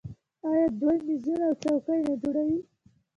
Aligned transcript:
آیا 0.49 0.67
دوی 0.79 0.97
میزونه 1.07 1.43
او 1.47 1.53
څوکۍ 1.61 1.99
نه 2.07 2.13
جوړوي؟ 2.21 2.59